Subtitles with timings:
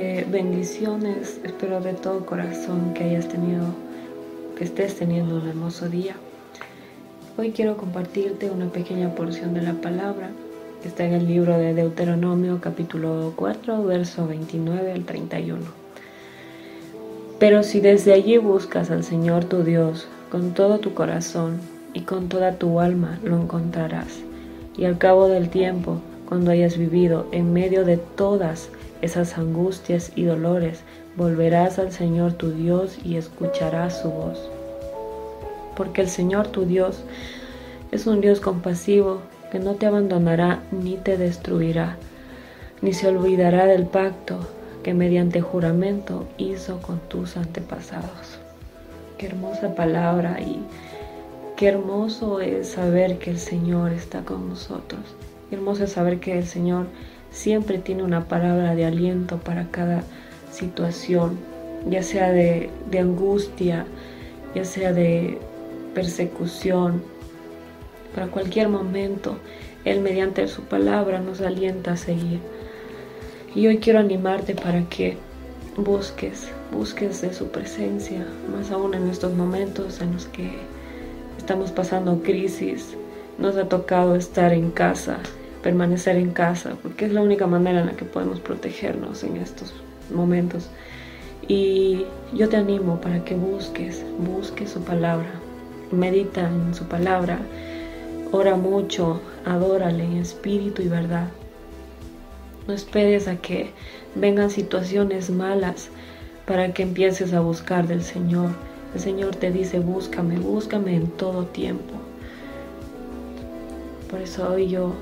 [0.00, 3.64] Eh, bendiciones, espero de todo corazón que hayas tenido,
[4.56, 6.14] que estés teniendo un hermoso día.
[7.36, 10.30] Hoy quiero compartirte una pequeña porción de la palabra
[10.80, 15.62] que está en el libro de Deuteronomio capítulo 4, verso 29 al 31.
[17.40, 21.58] Pero si desde allí buscas al Señor tu Dios con todo tu corazón
[21.92, 24.20] y con toda tu alma, lo encontrarás.
[24.76, 28.68] Y al cabo del tiempo, cuando hayas vivido en medio de todas
[29.00, 30.80] esas angustias y dolores,
[31.16, 34.38] volverás al Señor tu Dios y escucharás su voz.
[35.74, 37.02] Porque el Señor tu Dios
[37.92, 41.96] es un Dios compasivo que no te abandonará ni te destruirá,
[42.82, 44.38] ni se olvidará del pacto
[44.82, 48.38] que mediante juramento hizo con tus antepasados.
[49.16, 50.60] Qué hermosa palabra y
[51.56, 55.00] qué hermoso es saber que el Señor está con nosotros.
[55.50, 56.86] Hermoso saber que el Señor
[57.30, 60.02] siempre tiene una palabra de aliento para cada
[60.50, 61.38] situación,
[61.88, 63.86] ya sea de, de angustia,
[64.54, 65.38] ya sea de
[65.94, 67.02] persecución,
[68.14, 69.38] para cualquier momento.
[69.84, 72.40] Él mediante su palabra nos alienta a seguir.
[73.54, 75.16] Y hoy quiero animarte para que
[75.76, 80.50] busques, busques de su presencia, más aún en estos momentos en los que
[81.38, 82.94] estamos pasando crisis,
[83.38, 85.18] nos ha tocado estar en casa,
[85.62, 89.74] permanecer en casa, porque es la única manera en la que podemos protegernos en estos
[90.14, 90.70] momentos.
[91.46, 92.04] Y
[92.34, 95.30] yo te animo para que busques, busques su palabra,
[95.90, 97.38] medita en su palabra,
[98.32, 101.28] ora mucho, adórale en espíritu y verdad.
[102.66, 103.70] No esperes a que
[104.14, 105.88] vengan situaciones malas
[106.46, 108.50] para que empieces a buscar del Señor.
[108.94, 111.94] El Señor te dice, búscame, búscame en todo tiempo.
[114.10, 114.92] Por eso hoy yo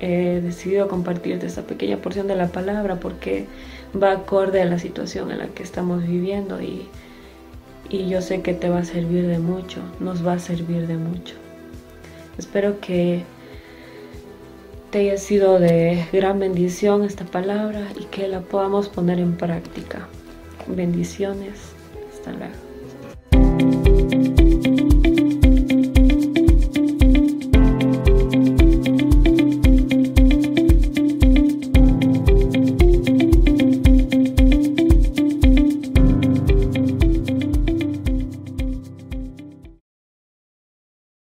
[0.00, 3.46] he decidido compartirte esta pequeña porción de la palabra porque
[4.00, 6.88] va acorde a la situación en la que estamos viviendo y,
[7.88, 10.96] y yo sé que te va a servir de mucho, nos va a servir de
[10.96, 11.34] mucho.
[12.38, 13.22] Espero que
[14.90, 20.08] te haya sido de gran bendición esta palabra y que la podamos poner en práctica.
[20.66, 21.72] Bendiciones.
[22.12, 22.69] Hasta luego.